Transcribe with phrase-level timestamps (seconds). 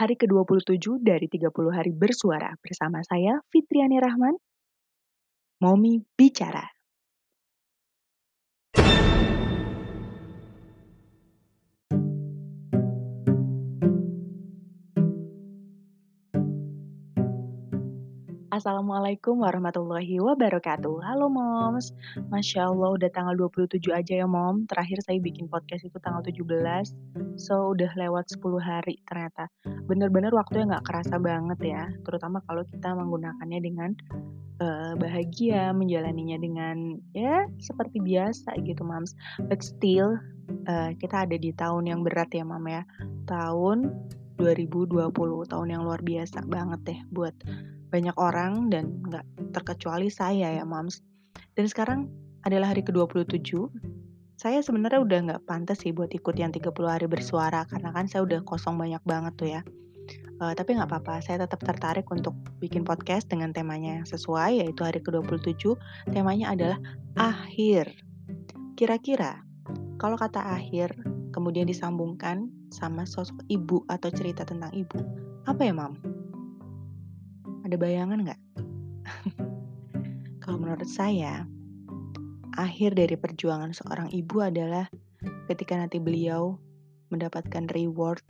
[0.00, 4.32] hari ke-27 dari 30 hari bersuara bersama saya Fitriani Rahman.
[5.60, 6.79] Momi bicara.
[18.50, 21.06] Assalamualaikum warahmatullahi wabarakatuh.
[21.06, 21.94] Halo moms.
[22.34, 24.66] Masya Allah udah tanggal 27 aja ya mom.
[24.66, 26.90] Terakhir saya bikin podcast itu tanggal 17.
[27.38, 29.46] So udah lewat 10 hari ternyata.
[29.86, 31.94] Bener-bener waktunya nggak kerasa banget ya.
[32.02, 33.94] Terutama kalau kita menggunakannya dengan
[34.58, 39.14] uh, bahagia, menjalaninya dengan ya seperti biasa gitu moms.
[39.46, 40.18] But still
[40.66, 42.82] uh, kita ada di tahun yang berat ya mam ya.
[43.30, 43.94] Tahun
[44.40, 45.12] 2020
[45.52, 47.36] tahun yang luar biasa banget deh buat
[47.92, 51.04] banyak orang dan nggak terkecuali saya ya moms.
[51.58, 52.08] Dan sekarang
[52.48, 53.68] adalah hari ke-27.
[54.40, 58.24] Saya sebenarnya udah nggak pantas sih buat ikut yang 30 hari bersuara karena kan saya
[58.24, 59.62] udah kosong banyak banget tuh ya.
[60.40, 62.32] Uh, tapi nggak apa-apa, saya tetap tertarik untuk
[62.64, 65.76] bikin podcast dengan temanya yang sesuai yaitu hari ke-27.
[66.08, 66.80] Temanya adalah
[67.20, 67.92] akhir.
[68.72, 69.44] Kira-kira
[70.00, 70.96] kalau kata akhir
[71.40, 75.00] kemudian disambungkan sama sosok ibu atau cerita tentang ibu,
[75.48, 75.96] apa ya, Mam?
[77.64, 78.40] Ada bayangan nggak?
[80.44, 81.48] Kalau menurut saya,
[82.60, 84.84] akhir dari perjuangan seorang ibu adalah
[85.48, 86.60] ketika nanti beliau
[87.08, 88.20] mendapatkan reward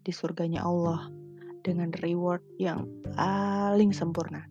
[0.00, 1.12] di surganya Allah
[1.60, 4.48] dengan reward yang paling sempurna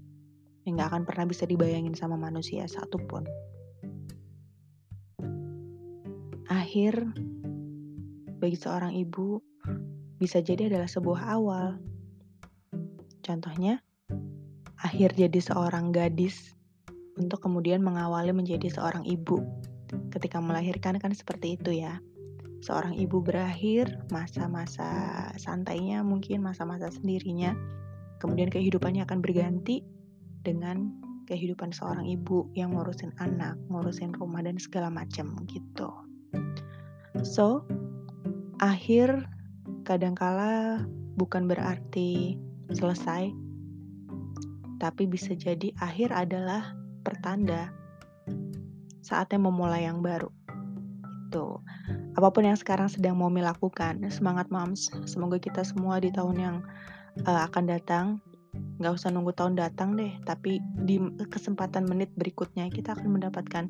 [0.70, 3.26] yang gak akan pernah bisa dibayangin sama manusia satupun.
[6.50, 6.94] Akhir
[8.40, 9.40] bagi seorang ibu
[10.20, 11.80] bisa jadi adalah sebuah awal.
[13.26, 13.82] Contohnya,
[14.80, 16.56] akhir jadi seorang gadis
[17.18, 19.42] untuk kemudian mengawali menjadi seorang ibu.
[20.12, 22.00] Ketika melahirkan kan seperti itu ya.
[22.64, 24.88] Seorang ibu berakhir masa-masa
[25.38, 27.54] santainya mungkin masa-masa sendirinya.
[28.18, 29.86] Kemudian kehidupannya akan berganti
[30.42, 30.90] dengan
[31.26, 35.90] kehidupan seorang ibu yang ngurusin anak, ngurusin rumah dan segala macam gitu.
[37.26, 37.66] So,
[38.60, 39.28] akhir
[39.84, 40.84] kadangkala
[41.16, 42.38] bukan berarti
[42.72, 43.32] selesai,
[44.78, 47.72] tapi bisa jadi akhir adalah pertanda
[49.06, 50.30] saatnya memulai yang baru.
[51.30, 51.62] Itu.
[52.16, 54.88] Apa pun yang sekarang sedang mau lakukan, semangat moms.
[55.04, 56.58] Semoga kita semua di tahun yang
[57.28, 58.06] uh, akan datang
[58.80, 60.96] nggak usah nunggu tahun datang deh, tapi di
[61.28, 63.68] kesempatan menit berikutnya kita akan mendapatkan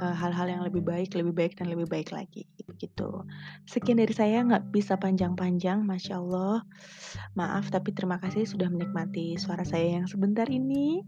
[0.00, 2.48] Eh, hal-hal yang lebih baik, lebih baik dan lebih baik lagi
[2.80, 3.20] gitu.
[3.68, 6.64] Sekian dari saya nggak bisa panjang-panjang, masya Allah.
[7.36, 11.04] Maaf tapi terima kasih sudah menikmati suara saya yang sebentar ini.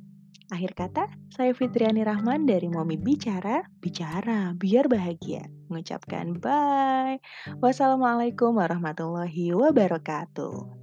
[0.53, 5.49] Akhir kata, saya Fitriani Rahman dari Momi Bicara, bicara biar bahagia.
[5.73, 7.17] Mengucapkan bye.
[7.65, 10.82] Wassalamualaikum warahmatullahi wabarakatuh.